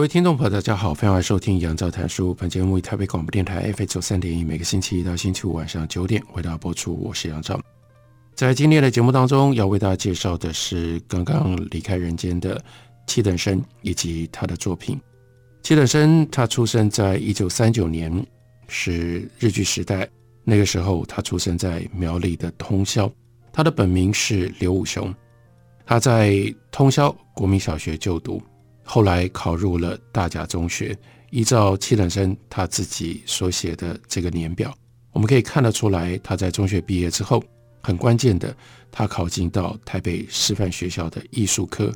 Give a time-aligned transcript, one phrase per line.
[0.00, 2.32] 各位听众朋友，大家好，欢迎收听杨照谈书。
[2.32, 6.98] 本节目以台北广播电台 FM 九三点一，每个星期一到星期五晚上九点为大家播出。
[7.02, 7.60] 我是杨照。
[8.34, 12.58] 在今天的节目当中，要为大家介绍的是刚刚离开人间的
[13.06, 14.98] 七等生以及他的作品。
[15.62, 18.10] 七等生他出生在一九三九年，
[18.68, 20.08] 是日据时代。
[20.44, 23.12] 那个时候，他出生在苗栗的通霄。
[23.52, 25.14] 他的本名是刘武雄。
[25.84, 28.40] 他在通霄国民小学就读。
[28.82, 30.96] 后来考入了大甲中学。
[31.32, 34.76] 依照七等生他自己所写的这个年表，
[35.12, 37.40] 我们可以看得出来，他在中学毕业之后，
[37.80, 38.52] 很关键的，
[38.90, 41.94] 他考进到台北师范学校的艺术科，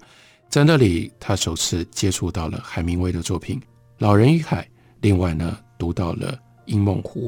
[0.49, 3.59] 在那里，他首次接触到了海明威的作品
[3.99, 4.63] 《老人与海》。
[5.01, 6.33] 另外呢，读到了
[6.67, 7.27] 《樱梦湖》，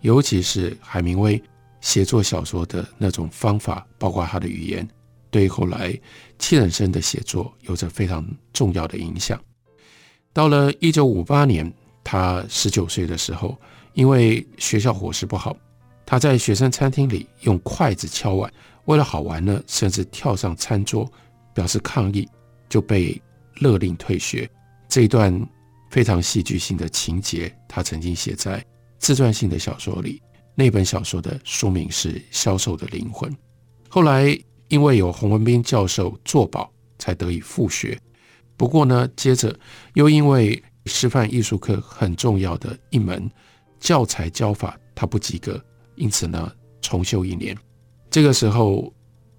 [0.00, 1.40] 尤其是海明威
[1.80, 4.88] 写作小说的那种方法，包括他的语言。
[5.32, 5.98] 对后来
[6.38, 9.40] 七人生的写作有着非常重要的影响。
[10.32, 11.72] 到了一九五八年，
[12.04, 13.58] 他十九岁的时候，
[13.94, 15.56] 因为学校伙食不好，
[16.04, 18.52] 他在学生餐厅里用筷子敲碗，
[18.84, 21.10] 为了好玩呢，甚至跳上餐桌
[21.54, 22.28] 表示抗议，
[22.68, 23.20] 就被
[23.60, 24.48] 勒令退学。
[24.86, 25.34] 这一段
[25.90, 28.62] 非常戏剧性的情节，他曾经写在
[28.98, 30.20] 自传性的小说里。
[30.54, 33.30] 那本小说的书名是《销售的灵魂》。
[33.88, 34.38] 后来。
[34.72, 37.98] 因为有洪文斌教授作保，才得以复学。
[38.56, 39.54] 不过呢，接着
[39.92, 43.30] 又因为师范艺术课很重要的一门
[43.78, 45.62] 教材教法他不及格，
[45.94, 46.50] 因此呢
[46.80, 47.54] 重修一年。
[48.10, 48.90] 这个时候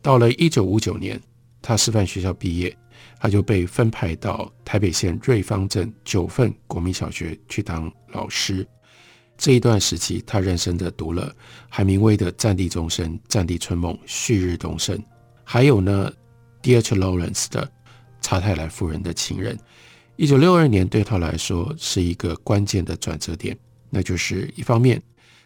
[0.03, 1.19] 到了一九五九年，
[1.63, 2.77] 他师范学校毕业，
[3.19, 8.63] 他就被分派到台北县瑞芳镇九份国民小学去当老师。
[9.35, 11.35] 这一段时期，他认真的读了
[11.69, 14.95] 海明威的《战地钟声》《战地春梦》《旭日东升》。
[15.43, 16.11] 还有呢
[16.61, 16.95] ，D.H.
[16.95, 17.65] Lawrence 的
[18.21, 19.55] 《查泰莱夫人的情人》，
[20.15, 23.57] 一九六二年对他来说是一个关键的转折点。
[23.89, 25.01] 那就是一方面，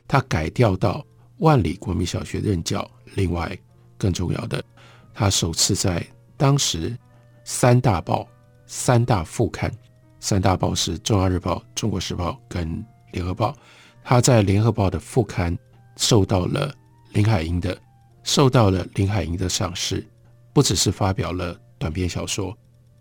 [0.08, 1.06] 他改调到
[1.40, 2.80] 万里国民小学任教；
[3.16, 3.58] 另外，
[3.98, 4.64] 更重要的，
[5.14, 6.06] 他首次在
[6.38, 6.98] 当时
[7.44, 8.26] 三大报、
[8.66, 9.70] 三大副刊，
[10.20, 12.78] 三大报是《中央日报》、《中国时报》跟
[13.12, 13.52] 《联合报》，
[14.04, 15.58] 他在《联合报》的副刊
[15.98, 16.74] 受到了
[17.12, 17.78] 林海音的。
[18.28, 20.06] 受到了林海音的赏识，
[20.52, 22.56] 不只是发表了短篇小说，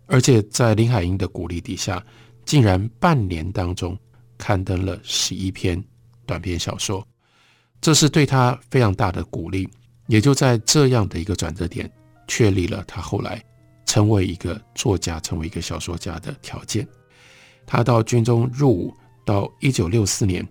[0.05, 2.01] 而且在林海音的鼓励底下，
[2.45, 3.95] 竟然半年当中
[4.37, 5.83] 刊登了十一篇
[6.25, 7.05] 短篇小说，
[7.81, 9.67] 这是对他非常大的鼓励。
[10.07, 11.91] 也就在这样的一个转折点，
[12.29, 13.43] 确立了他后来
[13.85, 16.87] 成为一个作家、成为一个小说家的条件。
[17.65, 18.93] 他到军中入伍，
[19.25, 20.47] 到一九六四年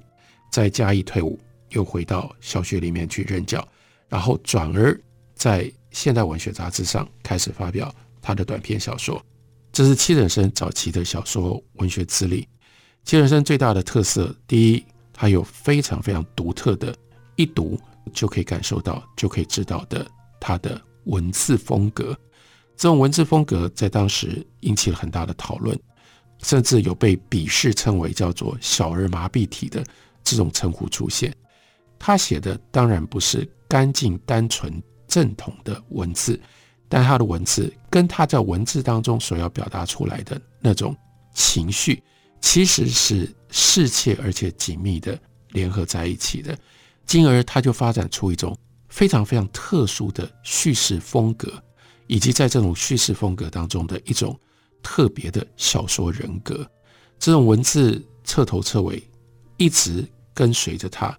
[0.53, 3.67] 在嘉义退伍，又回到小学里面去任教。
[4.09, 4.99] 然后转而
[5.35, 9.25] 在现代文学杂志上开始发表他的短篇小说，
[9.73, 12.47] 这是七人生早期的小说文学资历。
[13.05, 16.95] 七人生最大的特色，第一，他有非常非常独特的，
[17.37, 17.79] 一读
[18.13, 20.07] 就可以感受到、就可以知道的
[20.41, 22.17] 他的文字风格。
[22.77, 25.79] 这种文字风格在当时引起了很大的讨论，
[26.43, 29.85] 甚至有被鄙视称为叫做“小儿麻痹体”的
[30.23, 31.35] 这种称呼出现。
[31.99, 36.41] 他写的当然不是干净、单纯、正统的文字，
[36.89, 40.97] 但他的文字跟他在文字当中所要表达出来的那种
[41.35, 42.03] 情绪，
[42.41, 45.19] 其实是适切而且紧密的
[45.51, 46.57] 联合在一起的，
[47.07, 48.57] 进而他就发展出一种
[48.89, 51.53] 非常非常特殊的叙事风格，
[52.07, 54.39] 以及在这种叙事风格当中的一种
[54.83, 56.69] 特别的小说人格。
[57.19, 59.03] 这种文字彻头彻尾
[59.57, 61.17] 一直跟随着他。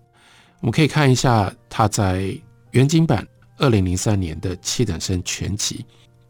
[0.62, 2.36] 我们可以看一下他在
[2.71, 3.25] 原金版
[3.57, 5.75] 二零零三年的《七等生全集》，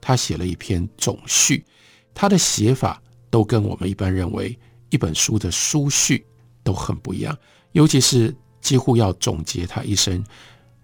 [0.02, 1.66] 他写了一篇总序，
[2.14, 4.58] 他的写法都跟我们一般认为
[4.90, 6.26] 一本书的书序
[6.64, 7.38] 都很不一样，
[7.72, 10.24] 尤其是几乎要总结他一生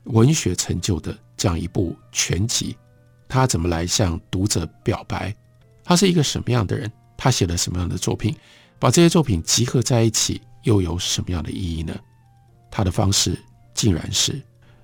[0.05, 2.75] 文学成就的这样一部全集，
[3.27, 5.35] 他怎么来向读者表白？
[5.83, 6.91] 他是一个什么样的人？
[7.17, 8.35] 他写了什么样的作品？
[8.79, 11.93] 把这些作品集合在一起，又有什么样的意义呢？
[12.75, 13.37] 他的方式
[13.75, 14.41] 竟然是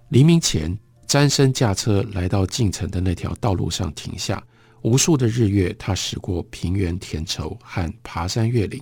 [0.10, 0.78] 黎明前
[1.08, 4.44] 詹森驾车来到进城的那条道路上停下。
[4.84, 8.80] 无数的日月，他驶过平原田畴和爬山越岭，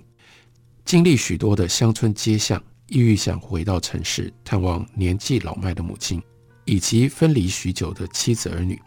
[0.84, 6.22] 经历许多的乡村街巷，意欲想回到城市探望年纪老迈的母亲，
[6.66, 8.78] 以及分离许久的妻子儿女。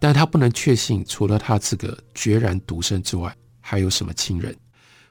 [0.00, 4.56] 但他不能确信，除了他这个决然独身之外，还有什么亲人。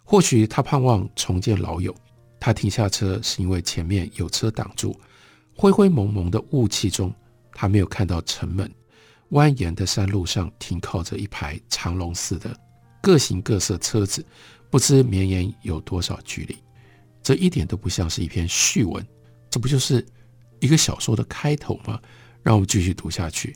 [0.04, 1.96] 或许他盼望重见老友。
[2.44, 4.94] 他停下车，是因为前面有车挡住。
[5.56, 7.16] 灰灰蒙蒙的雾气中，
[7.54, 8.70] 他没有看到城门。
[9.30, 12.54] 蜿蜒的山路上停靠着一排长龙似的
[13.02, 14.26] 各形各色车子，
[14.70, 16.58] 不知绵延有多少距离。
[17.24, 19.02] 这一点都不像是一篇序文，
[19.50, 20.06] 这不就是
[20.60, 21.98] 一个小说的开头吗？
[22.42, 23.56] 让我们继续读下去。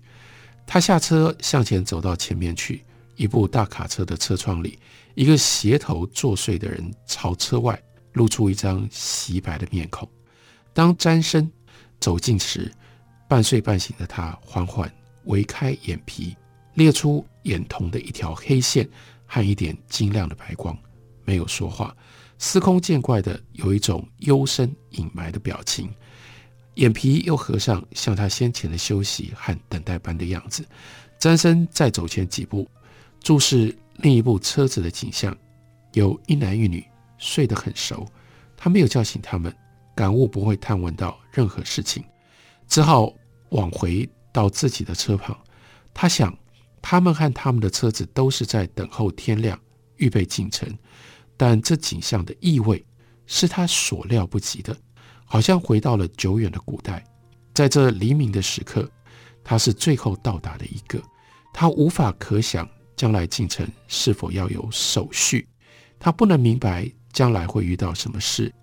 [0.66, 2.86] 他下车向前走到前面去，
[3.18, 4.80] 一部大卡车的车窗里，
[5.14, 7.78] 一个斜头作祟的人朝车外
[8.14, 10.08] 露出一张洗白的面孔。
[10.74, 11.52] 当詹森
[12.00, 12.72] 走近时，
[13.28, 14.92] 半睡半醒的他缓缓。
[15.26, 16.34] 微开眼皮，
[16.76, 18.88] 裂出眼瞳的一条黑线
[19.26, 20.74] 和一点晶亮的白光，
[21.26, 21.94] 没有说话，
[22.38, 25.94] 司空见惯的有一种幽深隐埋的表情，
[26.76, 30.66] 眼皮又合上，像他先前的休息和等待般的样子。
[31.20, 32.66] 詹森再走前几步，
[33.22, 35.38] 注视另一部车子的景象，
[35.92, 36.86] 有一男一女
[37.18, 38.06] 睡得很熟，
[38.56, 39.56] 他没有叫醒他们，
[39.96, 42.04] 感悟不会探问到任何事情，
[42.68, 43.14] 只好
[43.50, 44.10] 往回。
[44.34, 45.36] 到自己的车旁，
[45.96, 46.38] 他想，
[46.80, 49.60] 他们和他们的车子都是在等候天亮，
[49.96, 50.70] 预备进城。
[51.36, 52.86] 但这景象的意味
[53.26, 54.78] 是他所料不及的，
[55.26, 57.04] 好像回到了久远的古代。
[57.52, 58.88] 在这黎明的时刻，
[59.44, 61.02] 他是最后到达的一个。
[61.52, 65.48] 他无法可想将来进城是否要有手续，
[65.98, 66.88] 他不能明白
[67.18, 68.54] 将来会遇到什么事。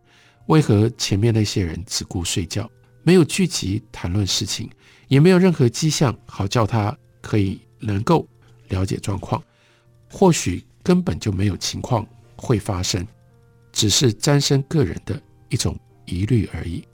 [0.47, 2.71] 为何前面那些人只顾睡觉，
[3.03, 4.71] 没有聚集谈论事情？
[5.09, 8.25] 也没有任何迹象好叫他可以能够
[8.69, 9.43] 了解状况，
[10.09, 12.07] 或许根本就没有情况
[12.37, 13.05] 会发生，
[13.73, 16.85] 只是詹森个人的一种疑虑而已。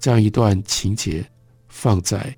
[0.00, 1.24] 这样一段情节
[1.68, 2.18] 放在《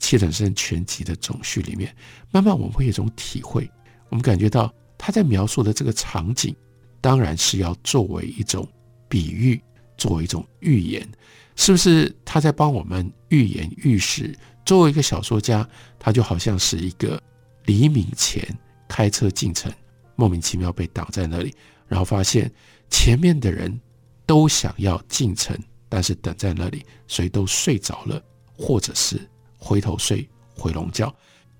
[0.00, 1.94] 契等生全集》的总序里面，
[2.32, 3.70] 慢慢我们会有一种体会，
[4.08, 6.52] 我们感觉到他在描述的这个场景，
[7.00, 8.66] 当然是要作为一种
[9.08, 9.60] 比喻，
[9.96, 11.08] 作为一种预言，
[11.56, 14.36] 是不是他在帮我们预言预示？
[14.64, 15.68] 作为一个小说家，
[15.98, 17.20] 他就好像是一个
[17.64, 18.46] 黎明前
[18.88, 19.72] 开车进城，
[20.14, 21.54] 莫名其妙被挡在那里，
[21.88, 22.50] 然后发现
[22.90, 23.80] 前面的人
[24.26, 25.58] 都想要进城，
[25.88, 28.22] 但是等在那里，谁都睡着了，
[28.56, 29.20] 或者是
[29.56, 31.12] 回头睡回笼觉。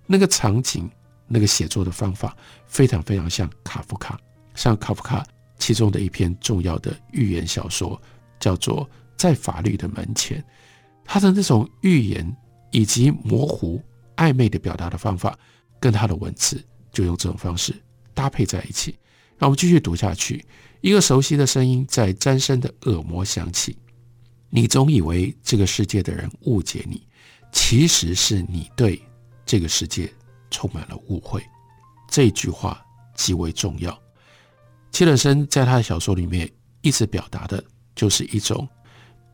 [0.06, 0.88] 那个场景，
[1.26, 2.36] 那个写作的方法，
[2.66, 4.20] 非常非常像卡夫卡，
[4.54, 5.26] 像卡夫卡
[5.58, 8.00] 其中的一篇重要的寓言小说，
[8.38, 8.84] 叫做
[9.16, 10.38] 《在法律的门前》，
[11.04, 12.36] 他的那种寓言。
[12.72, 13.82] 以及模糊
[14.14, 15.36] 暧昧的表达的方法，
[15.80, 17.74] 跟他的文字就用这种方式
[18.14, 18.96] 搭配在一起。
[19.36, 20.46] 让我们继续读下去。
[20.80, 23.76] 一个熟悉的声音在詹森的耳膜响起
[24.50, 27.04] ：“你总以为这个世界的人误解你，
[27.50, 29.02] 其实是你对
[29.44, 30.08] 这个世界
[30.48, 31.44] 充满了误会。”
[32.08, 32.80] 这句话
[33.16, 34.00] 极为重要。
[34.92, 36.50] 契尔森在他的小说里面
[36.80, 37.62] 一直表达的
[37.94, 38.68] 就是一种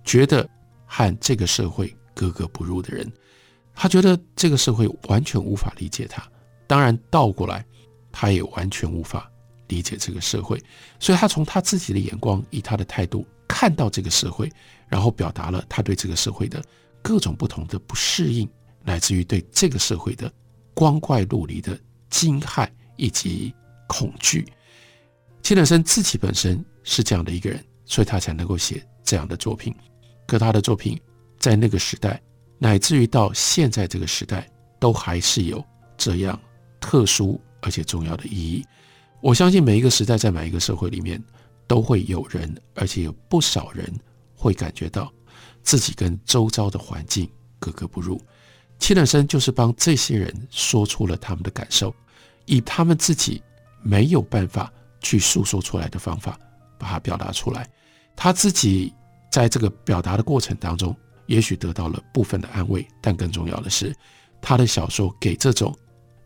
[0.05, 0.49] 觉得
[0.85, 3.11] 和这个社会格格不入的人。
[3.75, 6.27] 他觉得这个社会完全无法理解他，
[6.67, 7.65] 当然倒过来，
[8.11, 9.31] 他也完全无法
[9.69, 10.59] 理解这个社会。
[10.99, 14.51] 所以他从他自己的眼光，以他的态度看到这个社会，
[14.89, 16.63] 然后表达了他对这个社会的
[17.03, 18.49] 各种不同的不适应，
[18.83, 20.33] 乃至于对这个社会的
[20.73, 21.79] 光怪陆离的
[22.09, 22.67] 惊骇
[22.97, 23.55] 以及
[23.87, 24.47] 恐惧。
[25.47, 29.73] 契尔森自己本身是这样的一个人，所以他才能够写这样的作品。
[30.27, 31.01] 可他的作品
[31.39, 32.21] 在那个时代。
[32.59, 34.51] 乃至于到现在这个时代，
[34.81, 35.65] 都还是有
[35.97, 36.37] 这样
[36.81, 38.65] 特殊而且重要的意义。
[39.21, 41.23] 我相信每一个时代，在每一个社会里面，
[41.69, 43.89] 都会有人，而且有不少人
[44.35, 45.13] 会感觉到
[45.63, 48.21] 自己跟周遭的环境格格不入。
[48.81, 51.95] 契尔森就是帮这些人说出了他们的感受，
[52.47, 53.41] 以他们自己
[53.81, 54.73] 没有办法
[55.07, 56.39] 去诉说出来的方法，
[56.79, 57.69] 把它表达出来。
[58.17, 58.93] 他自己
[59.31, 60.95] 在这个表达的过程当中。
[61.27, 63.93] 也许得到了部分的安慰，但更重要的是，
[64.41, 65.77] 他的小说给这种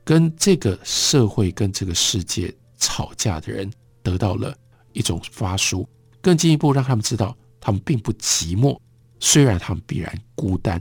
[0.05, 3.73] 跟这个社会、跟这个世界吵架的人
[4.03, 4.55] 得到了
[4.93, 5.89] 一种发书，
[6.21, 8.79] 更进一步让他们知道他们并不寂寞，
[9.21, 10.79] 虽然他们必然孤单。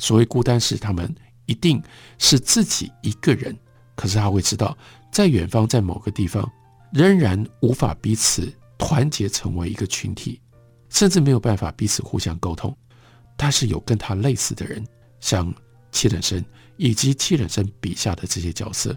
[0.00, 1.14] 所谓孤单，是他们
[1.46, 1.80] 一定
[2.18, 3.56] 是自己一个人，
[3.94, 4.76] 可是他会知道，
[5.12, 6.50] 在远方，在某个地方，
[6.92, 10.40] 仍然无法彼此团结成为一个群体，
[10.88, 12.76] 甚至没有办法彼此互相沟通。
[13.36, 14.84] 但是有跟他类似的人，
[15.20, 15.52] 像
[15.92, 16.44] 七等生
[16.76, 18.96] 以及七等生笔下的这些角色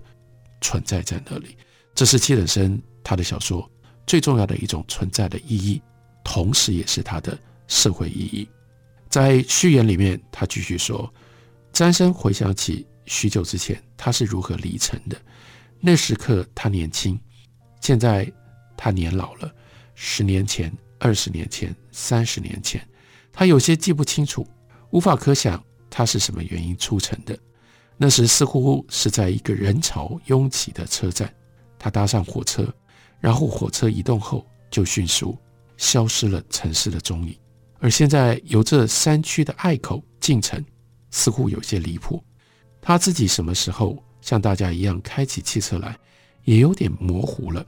[0.59, 1.55] 存在在那里。
[1.95, 3.69] 这是七等生他的小说
[4.05, 5.81] 最重要的一种存在的意义，
[6.23, 8.47] 同时也是他的社会意义。
[9.09, 11.11] 在序言里面，他继续说：
[11.71, 15.15] 詹森回想起许久之前他是如何离城的，
[15.79, 17.17] 那时刻他年轻，
[17.83, 18.31] 现在
[18.77, 19.53] 他年老了。
[19.93, 22.81] 十年前、二十年前、三十年前，
[23.33, 24.47] 他有些记不清楚，
[24.91, 27.37] 无法可想他是什么原因出城的。
[27.97, 31.31] 那时似乎是在一个人潮拥挤的车站，
[31.77, 32.73] 他搭上火车，
[33.19, 35.37] 然后火车移动后就迅速
[35.75, 37.37] 消失了城市的踪影。
[37.79, 40.63] 而现在由这山区的隘口进城，
[41.11, 42.23] 似乎有些离谱。
[42.81, 45.97] 他自己什么时候像大家一样开起汽车来，
[46.45, 47.63] 也有点模糊了。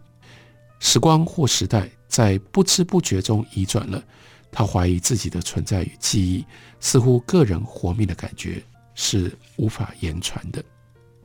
[0.79, 4.03] 时光或时代在不知不觉中移转了，
[4.51, 6.45] 他怀疑自己的存在与记忆，
[6.79, 8.63] 似乎个人活命的感觉
[8.93, 10.63] 是无法言传的。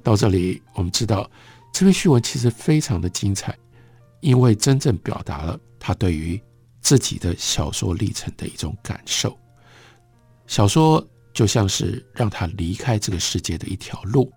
[0.02, 1.30] 到这里，我们知道
[1.72, 3.56] 这篇序文其实非常的精彩，
[4.20, 6.40] 因为真正表达了他对于
[6.80, 9.36] 自己的小说历程的一种感受。
[10.46, 14.32] 小说就像是让他离开这个世界的一条路。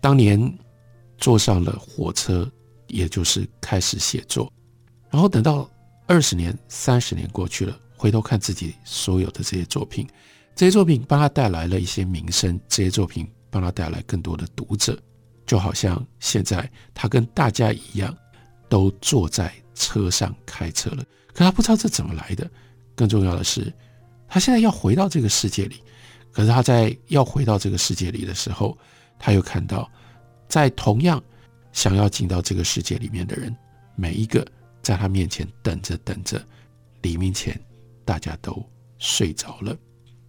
[0.00, 0.58] 当年
[1.16, 2.50] 坐上了火车。
[2.92, 4.52] 也就是开始写作，
[5.10, 5.68] 然后等到
[6.06, 10.06] 二十年、三十年过去了，回头看自己所有的这些作品，
[10.54, 14.96] 这些作品帮他带来了一些名声，这些作品帮他带来更多的读者，
[15.46, 18.14] 就好像现在他跟大家一样，
[18.68, 22.48] 都坐在车上开车了，可他不知道这怎么来的。
[22.94, 23.72] 更重要的是，
[24.28, 25.82] 他现在要回到这个世界里，
[26.30, 28.76] 可是他在要回到这个世界里的时候，
[29.18, 29.90] 他又看到
[30.46, 31.22] 在同样。
[31.72, 33.54] 想要进到这个世界里面的人，
[33.96, 34.46] 每一个
[34.82, 36.40] 在他面前等着等着，
[37.00, 37.58] 黎明前
[38.04, 38.64] 大家都
[38.98, 39.76] 睡着了。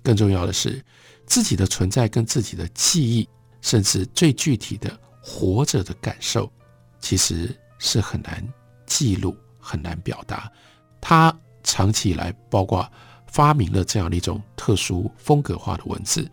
[0.01, 0.83] 更重要的是，
[1.25, 3.27] 自己的存在跟自己的记忆，
[3.62, 6.51] 甚至最具体的活着的感受，
[7.00, 8.45] 其实是很难
[8.85, 10.51] 记录、很难表达。
[11.00, 11.33] 他
[11.63, 12.89] 长期以来，包括
[13.27, 16.29] 发明了这样的一种特殊风格化的文字，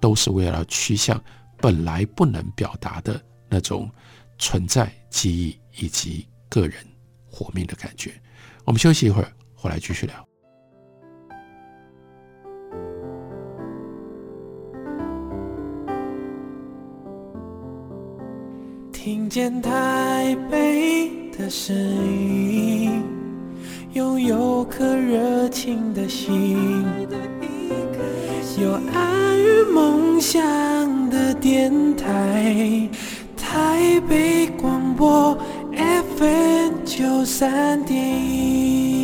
[0.00, 1.22] 都是为了趋向
[1.58, 3.90] 本来不能表达的那种。
[4.44, 6.74] 存在、记忆以及个人
[7.24, 8.12] 活命的感觉。
[8.66, 10.28] 我们休息一会儿，回来继续聊。
[18.92, 23.02] 听见台北的声音，
[23.94, 26.84] 拥有颗热情的心，
[28.60, 32.86] 有爱与梦想的电台。
[33.54, 35.32] 台北广播
[36.18, 39.03] FM 九三点一，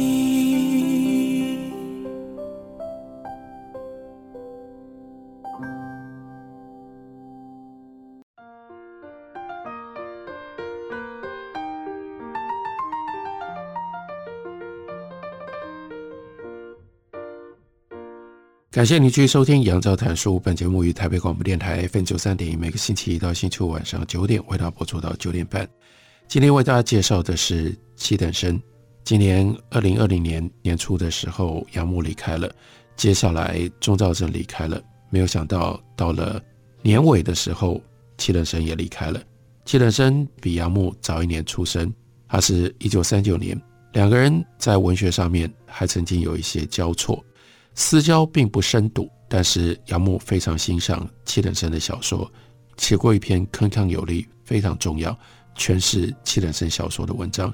[18.80, 20.36] 感谢你继续收听《杨照谈书》。
[20.40, 25.68] 本节目于台北广播电台 FM 九三点一，每个星期一到星期五晚上九点，为大家播出到九点半。
[26.28, 28.58] 今天为大家介绍的是七等生。
[29.04, 32.50] 今年二零二零年年初的时候，杨牧离开了，
[32.96, 34.82] 接下来钟肇政离开了。
[35.10, 36.42] 没有想到，到了
[36.80, 37.82] 年尾的时候，
[38.16, 39.22] 七等生也离开了。
[39.66, 41.92] 七等生比杨牧早一年出生，
[42.26, 43.60] 他是一九三九年，
[43.92, 47.22] 两个人在文学上面还曾经有一些交错。
[47.80, 52.30] 私交并不深笃，但是杨牧非常欣赏七等生的小说，
[52.76, 55.18] 写过一篇铿锵有力、非常重要
[55.56, 57.52] 诠释七等生小说的文章。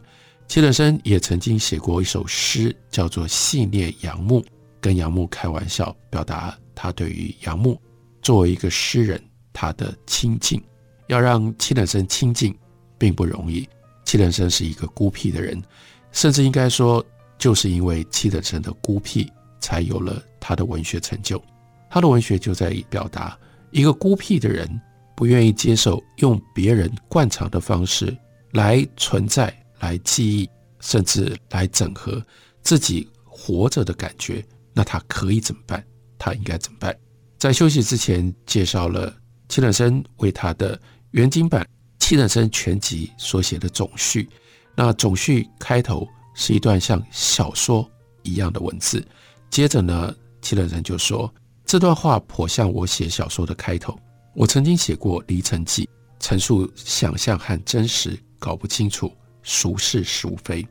[0.49, 4.41] 七等生也曾经写过一首诗，叫做《戏谑杨牧》，
[4.81, 7.81] 跟杨牧开玩笑，表达他对于杨牧
[8.21, 10.61] 作为一个诗人他的亲近。
[11.07, 12.53] 要让七等生亲近
[12.99, 13.67] 并不容易，
[14.05, 15.63] 七等生是一个孤僻的人，
[16.11, 17.03] 甚至应该说，
[17.39, 19.31] 就是因为七等生的孤僻。
[19.67, 21.43] 才有了他的文学成就。
[21.91, 23.37] 他的文学就在于表达
[23.73, 24.81] 一个孤僻的人
[25.17, 28.17] 不愿意接受用别人惯常的方式
[28.53, 32.25] 来存在、来记忆，甚至来整合
[32.63, 34.45] 自己活着的感觉。
[34.73, 35.85] 那他可以怎么办？
[36.17, 36.97] 他应该怎么办？
[37.37, 39.13] 在休息之前，介绍了
[39.49, 40.81] 七等生为他的
[41.11, 41.61] 原金版
[41.99, 44.29] 《七等生全集》所写的总序。
[44.77, 46.07] 那总序开头
[46.37, 47.91] 是一段像小说
[48.23, 49.05] 一样的文字。
[49.57, 51.33] 接着呢，七等人就说，
[51.65, 53.99] 这段话颇像我写小说的开头。
[54.35, 55.85] 我曾经写过《离城记》，
[56.21, 59.11] 陈述想象和真实搞不清楚，
[59.43, 60.63] 孰是孰非。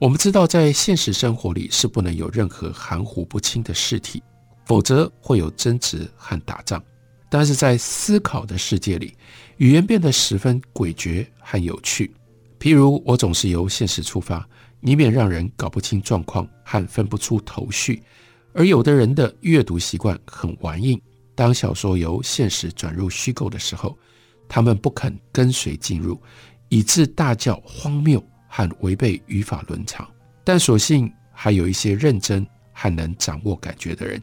[0.00, 4.20] 我们知道，在现实生活里是不能有任何含糊不清的事体，
[4.66, 6.82] 否则会有争执和打仗。
[7.30, 9.16] 但是在思考的世界里，
[9.58, 12.12] 语言变得十分诡谲和有趣。
[12.58, 14.44] 譬如，我总是由现实出发，
[14.80, 18.02] 以免让人搞不清状况和分不出头绪；
[18.52, 21.00] 而有的人的阅读习惯很顽硬，
[21.34, 23.96] 当小说由现实转入虚构的时候，
[24.48, 26.20] 他们不肯跟随进入，
[26.68, 30.06] 以致大叫荒谬和违背语法伦常。
[30.44, 34.22] 但所幸还有一些认真和能掌握感觉的人，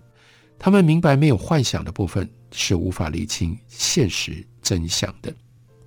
[0.60, 5.34] 他们明白没有幻想的部分是无法厘清现实真相的。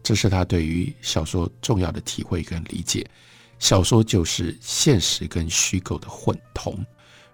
[0.03, 3.07] 这是他对于小说重要的体会跟理解。
[3.61, 6.85] 小说就是现实跟虚构的混同。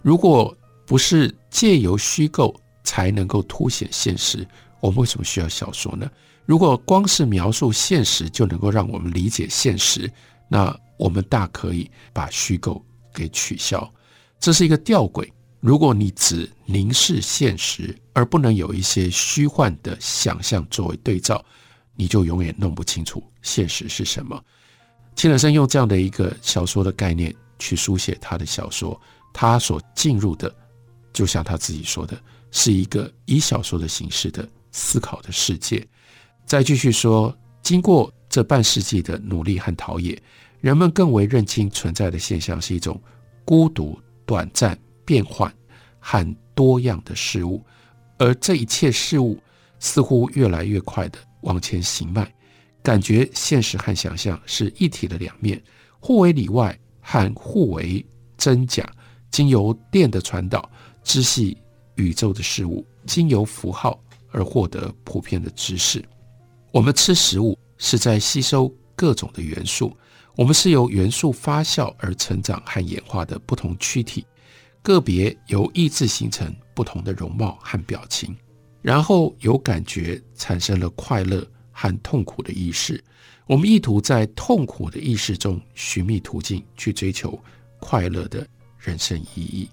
[0.03, 0.55] 如果
[0.89, 4.49] 不是借由虚构才能够凸显现实，
[4.81, 6.11] 我们为什么需要小说呢？
[6.47, 10.11] 如果光是描述现实就能够让我们理解现实，
[10.49, 13.87] 那我们大可以把虚构给取消。
[14.41, 15.29] 这是一个吊诡。
[15.61, 21.45] 如果你只凝视现实，而不能有一些虚幻的想象作为对照，
[21.97, 24.43] 你就永远弄不清楚现实是什么。
[25.15, 28.99] 亲本身用这样的一个小说的概念去书写他的小说，
[29.35, 30.55] 他所进入的，
[31.19, 32.17] 就像他自己说的，
[32.53, 35.85] 是一个以小说的形式的思考的世界。
[36.47, 40.17] 再继续说，经过这半世纪的努力和陶冶，
[40.61, 43.03] 人们更为认清存在的现象是一种
[43.45, 45.53] 孤独、短暂、变幻
[45.99, 47.67] 和多样的事物，
[48.17, 49.37] 而这一切事物
[49.81, 52.33] 似乎越来越快地往前行迈，
[52.81, 55.61] 感觉现实和想象是一体的两面，
[55.99, 58.07] 互为里外和互为
[58.37, 58.89] 真假，
[59.33, 60.71] 经由电的传导，
[61.09, 61.57] 知悉
[61.95, 63.99] 宇宙的事物，经由符号
[64.31, 66.05] 而获得普遍的知识。
[66.71, 69.97] 我们吃食物是在吸收各种的元素，
[70.37, 74.27] 我们是由元素发酵而成长和演化的不同躯体，
[74.83, 78.37] 个别由意志形成不同的容貌和表情，
[78.83, 81.43] 然后有感觉产生了快乐
[81.73, 83.03] 和痛苦的意识。
[83.47, 87.43] 我们意图在痛苦的意识中寻觅途径去追求
[87.81, 88.47] 快乐的
[88.79, 89.71] 人生意义。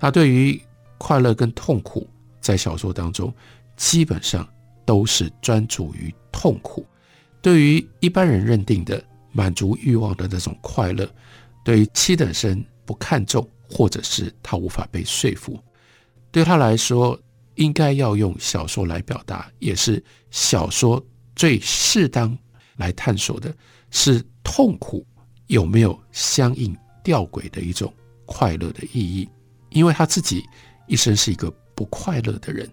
[0.00, 0.62] 他对于
[0.98, 2.06] 快乐跟痛苦
[2.40, 3.32] 在小说当中
[3.76, 4.46] 基本上
[4.84, 6.14] 都是专注于。
[6.30, 6.86] 痛苦，
[7.42, 11.04] 对于一般人认定的满足欲望的那种快乐，
[11.64, 15.58] 对于七等生不看重，或者是他无法被说服，
[16.30, 17.18] 对他来说，
[17.56, 22.38] 应该要用小说来表达，也是小说最适当
[22.76, 23.52] 来探索的，
[23.90, 25.04] 是痛苦
[25.48, 27.92] 有没有相应吊诡的一种
[28.26, 29.28] 快乐的意义，
[29.70, 30.44] 因为他自己
[30.88, 32.68] 一生是一个不快乐的人，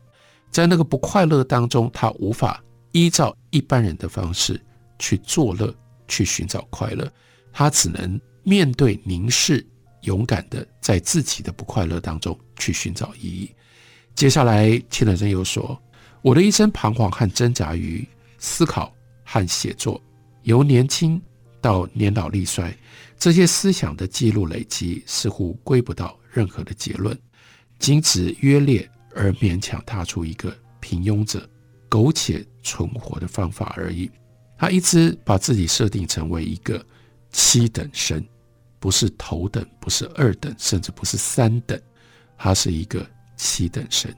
[0.50, 2.62] 在那个不快乐当中，他无法。
[2.92, 4.58] 依照一般人的方式
[4.98, 5.76] 去作乐，
[6.08, 7.12] 去寻找快乐，
[7.52, 9.68] 他只能面对凝视，
[10.04, 13.52] 勇敢的在自己的不快乐当中去寻找意义。
[14.16, 15.78] 接下来，亲本身又说
[16.24, 20.02] ：“我的一生彷徨和挣扎于思考和写作，
[20.44, 21.22] 由年轻
[21.60, 22.74] 到年老力衰，
[23.20, 27.14] 这些思想的记录累积似乎归不到任何的结论，
[27.80, 31.48] 仅只约略而勉强踏出一个平庸者。”
[31.88, 34.12] 苟且存活的方法而已。
[34.58, 36.84] 他一直把自己设定成为一个
[37.32, 38.22] 七等生，
[38.80, 41.80] 不是头等，不是二等，甚至不是三等，
[42.38, 43.08] 他是一个
[43.38, 44.14] 七等生。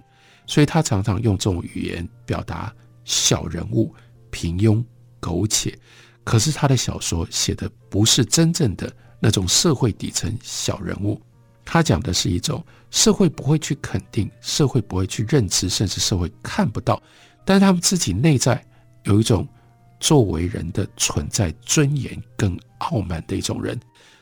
[0.48, 3.94] 所以他常常用这种语言表达小人物、
[4.32, 4.84] 平庸、
[5.20, 5.78] 苟且。
[6.24, 11.22] 可是他的小说写的不是真正的那种社会底层小人物，
[11.70, 17.02] 他讲的是一种社会不会去肯定、社会不会去认知，甚至社会看不到。
[17.44, 18.66] 但是他们自己内在
[19.04, 19.46] 有一种
[20.00, 23.78] 作为人的存在尊严跟傲慢的一种人，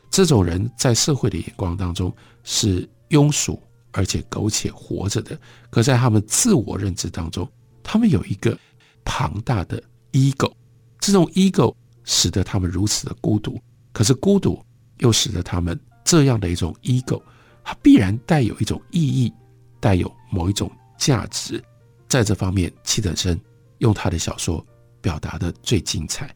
[0.09, 2.11] 这种人在社会的眼光当中
[2.43, 7.47] 是庸俗而且苟且活着的，可在他们自我认知当中，
[7.83, 8.57] 他们有一个
[9.03, 9.81] 庞大的
[10.13, 10.51] ego，
[10.99, 13.61] 这种 ego 使得他们如此的孤独，
[13.93, 14.59] 可是孤独
[14.97, 17.21] 又使得他们这样的一种 ego，
[17.65, 19.33] 它必然带有一种意义，
[19.79, 21.61] 带有某一种价值。
[22.07, 23.37] 在这方面，七等生
[23.79, 24.63] 用他的小说
[25.01, 26.33] 表达的最精彩。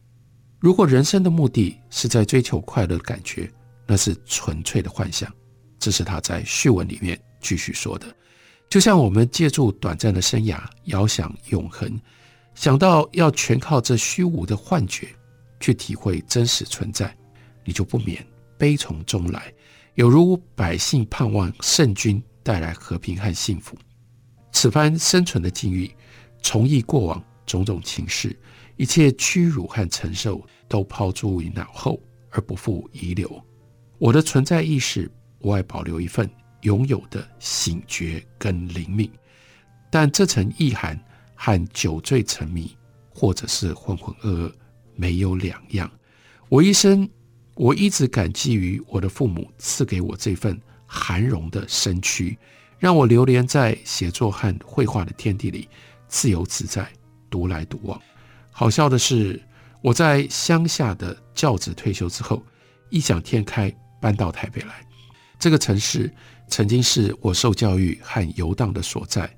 [0.58, 3.50] 如果人生的目的是在追求快乐的感觉，
[3.86, 5.32] 那是纯粹的幻想。
[5.78, 8.06] 这是他在序文里面继续说的。
[8.68, 11.98] 就像我们借助短暂的生涯遥想永恒，
[12.54, 15.08] 想到要全靠这虚无的幻觉
[15.60, 17.16] 去体会真实存在，
[17.64, 18.24] 你就不免
[18.58, 19.52] 悲从中来，
[20.00, 23.76] 有如百姓盼望圣君带来和平和幸福。
[24.50, 25.94] 此番生存的境遇，
[26.40, 28.34] 重忆过往种种情事，
[28.78, 33.30] 一切屈辱和承受都抛诸于脑后，而不复遗留。
[33.98, 35.06] 我的存在意识
[35.40, 36.26] 无外保留一份
[36.62, 39.12] 拥有的醒觉跟灵敏，
[39.90, 40.98] 但这层意涵
[41.34, 42.74] 和酒醉沉迷
[43.10, 44.52] 或者是浑浑噩噩
[44.96, 45.92] 没有两样。
[46.48, 47.06] 我一生，
[47.60, 52.38] 我一直感激于我的父母赐给我这份涵容的身躯，
[52.78, 55.68] 让我流连在写作和绘画的天地里，
[56.08, 56.90] 自由自在，
[57.28, 58.00] 独来独往。
[58.50, 59.38] 好笑的是，
[59.82, 62.42] 我在乡下的教子退休之后，
[62.88, 63.70] 异想天开
[64.00, 64.82] 搬到台北来。
[65.38, 66.10] 这个城市
[66.48, 69.30] 曾经是我受教育和游荡的所在。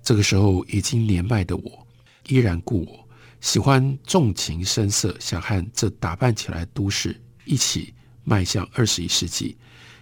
[0.00, 1.84] 这个时候已经年迈的我，
[2.28, 3.08] 依然故我，
[3.40, 9.56] 喜欢纵情声色，想和这打扮起来都市一起迈向二十一世纪。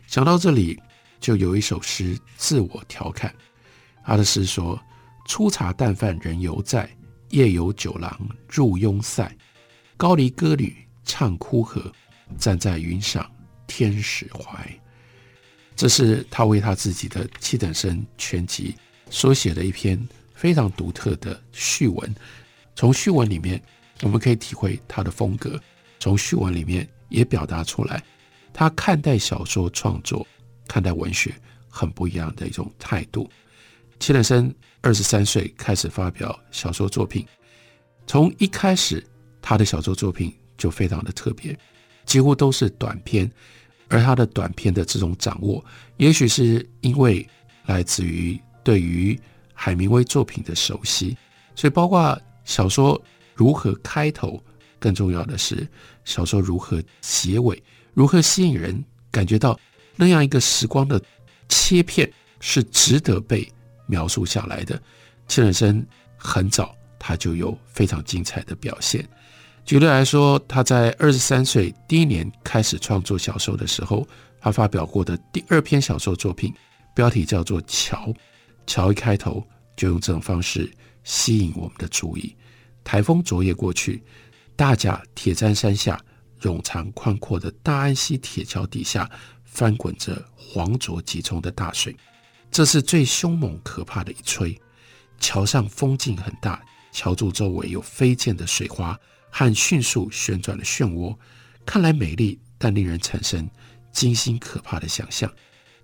[0.09, 0.79] 想到这里，
[1.21, 3.35] 就有一首诗自我调侃。
[4.05, 4.81] 他的诗说
[5.27, 6.91] ：“粗茶淡饭人犹在，
[7.31, 9.35] 夜游酒郎入庸塞。
[9.97, 11.91] 高离歌女唱枯荷，
[12.37, 13.29] 站在云上
[13.67, 14.81] 天使怀。”
[15.75, 18.75] 这是他为他自己的七等生全集。
[19.09, 19.97] 所写的一篇
[20.35, 22.15] 非常独特的序文，
[22.75, 23.63] 从序文里面
[24.03, 25.61] 我们可以体会他的风格，
[26.01, 28.03] 从序文里面也表达出来
[28.53, 30.27] 他看待小说创作、
[30.66, 31.35] 看待文学
[31.69, 33.29] 很不一样的一种态度。
[33.99, 37.27] 齐等生二十三岁开始发表小说作品，
[38.07, 39.05] 从一开始
[39.40, 41.59] 他的小说作品就非常的特别，
[42.05, 43.31] 几乎都是短篇，
[43.88, 45.64] 而他的短篇的这种掌握，
[45.97, 47.27] 也许是因为
[47.66, 48.40] 来自于。
[48.66, 49.16] 对于
[49.55, 51.16] 海明威作品的熟悉，
[51.55, 53.01] 所以包括小说
[53.33, 54.42] 如何开头，
[54.79, 55.67] 更重要的是
[56.05, 57.62] 小说如何结尾，
[57.95, 59.59] 如何吸引人，感觉到
[59.97, 61.01] 那样一个时光的
[61.49, 62.11] 切片
[62.41, 63.51] 是值得被
[63.87, 64.81] 描述下来的。
[65.29, 65.85] 七等生
[66.17, 69.07] 很早他就有非常精彩的表现。
[69.65, 74.07] 举例来说，他在二十三岁第一年开始创作小说的时候，
[74.41, 76.55] 他发表过的第二篇小说作品，
[76.95, 78.07] 标题叫做《桥》。
[78.67, 79.45] 桥一开头
[79.77, 80.71] 就用这种方式
[81.03, 82.35] 吸引我们的注意。
[82.85, 84.01] 台风昨夜过去，
[84.57, 86.01] 大甲铁砧山下
[86.40, 89.09] 冗长宽阔的大安溪铁桥底下
[89.45, 91.95] 翻滚着黄浊急冲的大水，
[92.51, 94.59] 这是最凶猛可怕的一吹。
[95.19, 98.99] 桥上风劲很大，桥柱周围有飞溅的水花
[99.31, 101.16] 和迅速旋转的漩涡，
[101.64, 103.49] 看来美丽，但令人产生
[103.92, 105.31] 惊心可怕的想象。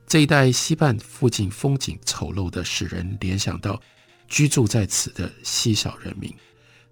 [0.06, 3.80] 这一带溪畔附近风景丑陋的，使人联想到
[4.28, 6.34] 居住在此的稀少人民。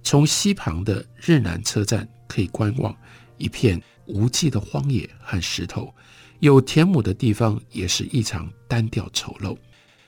[0.02, 2.96] 从溪旁的日南车站可以观望
[3.38, 5.94] 一片无际的荒野和石头，
[6.40, 9.56] 有田亩的地方也是异常单调丑陋。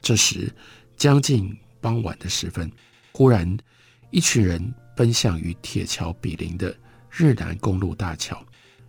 [0.00, 0.52] 这时
[0.96, 2.70] 将近傍晚的时分，
[3.12, 3.56] 忽然
[4.10, 6.74] 一群人奔向与铁桥比邻的
[7.10, 8.44] 日南公路大桥，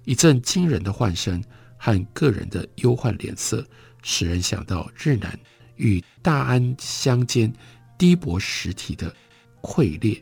[0.06, 1.44] 一阵惊人的唤声
[1.78, 3.66] 和个人的忧患脸色。
[4.06, 5.40] 使人想到日南
[5.78, 7.54] 与大安乡间
[7.98, 9.16] 低薄实体的
[9.62, 10.22] 溃裂，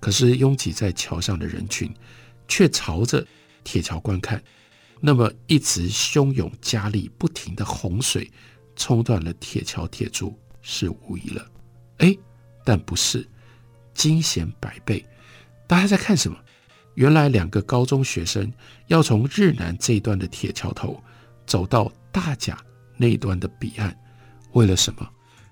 [0.00, 1.94] 可是拥挤在桥上的人群
[2.48, 3.24] 却朝着
[3.62, 4.42] 铁桥观看。
[5.00, 8.30] 那么一直汹涌加力不停的洪水
[8.76, 11.46] 冲断了铁桥铁柱是无疑了，
[11.98, 12.16] 哎，
[12.64, 13.26] 但不是，
[13.94, 15.04] 惊险百倍。
[15.66, 16.36] 大家在看什么？
[16.94, 18.52] 原来两个高中学生
[18.88, 21.02] 要从日南这一端的铁桥头
[21.46, 22.58] 走到大甲。
[22.96, 23.96] 那一端的彼岸，
[24.52, 25.08] 为了什么？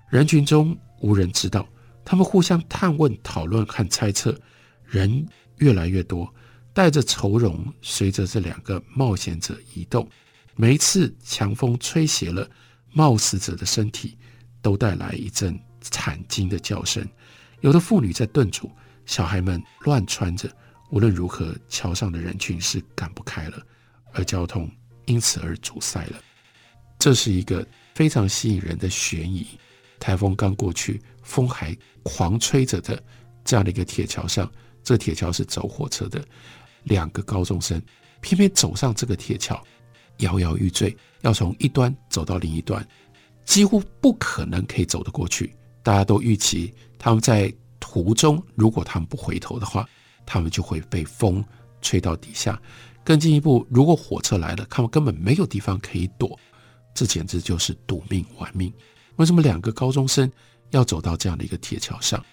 [0.09, 1.67] 人群中无人知道。
[2.09, 4.35] 他们互相探问、讨论和猜测。
[4.83, 5.23] 人
[5.57, 6.27] 越来越多，
[6.73, 10.09] 带着愁容，随着这两个冒险者移动。
[10.55, 12.49] 每一次强风吹斜了
[12.93, 14.17] 冒死者的身体，
[14.59, 17.07] 都带来一阵惨惊的叫声。
[17.61, 18.71] 有的妇女在炖煮，
[19.05, 20.49] 小孩们乱窜着。
[20.89, 23.61] 无论如何，桥上的人群是赶不开了，
[24.13, 24.67] 而交通
[25.05, 26.19] 因此而阻塞了。
[26.97, 29.45] 这是一个非常吸引人的悬疑。
[29.99, 33.01] 台风刚过去，风还狂吹着的
[33.43, 34.49] 这样的一个铁桥上，
[34.83, 36.23] 这铁桥是走火车的。
[36.83, 37.79] 两个高中生
[38.21, 39.61] 偏偏走上这个铁桥，
[40.19, 42.85] 摇摇欲坠，要从一端走到另一端，
[43.43, 45.53] 几乎不可能可以走得过去。
[45.83, 49.87] 大家都预期他们在途中，如果他们不回头的话，
[50.25, 51.43] 他们就会被风
[51.81, 52.59] 吹到底下。
[53.03, 56.37] 更进一步，如果火车来了，他们根本没有地方可以躲。
[56.93, 58.71] 这简直就是赌命玩命！
[59.19, 60.31] 为什么两个高中生
[60.71, 62.23] 要走到这样的一个铁桥上？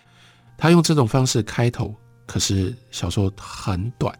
[0.57, 1.93] 他用这种方式开头，
[2.27, 4.17] 可是小说很短，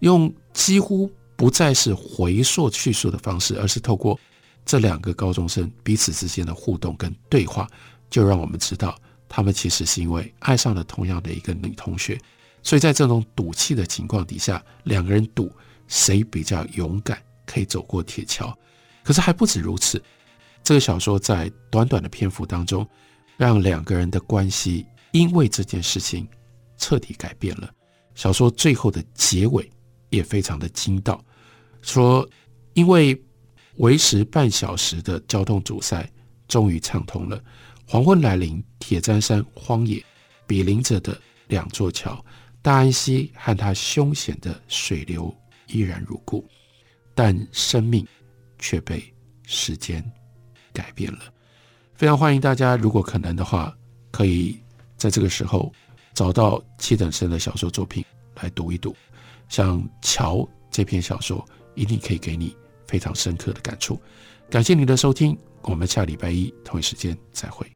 [0.00, 4.18] 用几乎不再是回溯叙述的方式，而是透过
[4.66, 7.66] 这两个高中生彼此之间的互动跟对话，
[8.10, 8.94] 就让我们知道
[9.26, 12.20] 他们其实是因为爱上了同样的一个女同学，
[12.62, 15.50] 所以在这种赌气的情况底下，两个人赌
[15.88, 18.54] 谁比较勇敢，可以走过铁桥。
[19.02, 20.00] 可是还不止如此，
[20.62, 22.86] 这个小说在短短的篇幅当中，
[23.36, 26.26] 让两个人的关系因为这件事情
[26.76, 27.72] 彻底改变了。
[28.14, 29.68] 小说最后的结尾
[30.10, 31.22] 也非常的精到，
[31.80, 32.28] 说
[32.74, 33.20] 因为
[33.76, 36.08] 维持半小时的交通阻塞
[36.46, 37.42] 终于畅通了。
[37.86, 40.02] 黄昏来临，铁砧山荒野，
[40.46, 42.24] 比邻着的两座桥，
[42.62, 45.34] 大安溪和它凶险的水流
[45.66, 46.46] 依然如故，
[47.14, 48.06] 但生命
[48.58, 49.02] 却被
[49.44, 50.02] 时间
[50.72, 51.20] 改变了。
[51.94, 53.76] 非常欢迎大家，如果可能的话，
[54.10, 54.58] 可以
[54.96, 55.72] 在这个时候
[56.14, 58.04] 找到七等生的小说作品
[58.40, 58.94] 来读一读。
[59.48, 60.36] 像《桥》
[60.70, 62.56] 这篇小说，一定可以给你
[62.86, 64.00] 非常深刻的感触。
[64.50, 67.66] 感谢您的收听，我们下礼拜一同一时间再会。